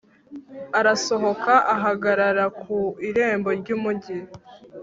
[0.79, 2.77] arasohoka ahagarara ku
[3.09, 4.17] irembo ry'umugi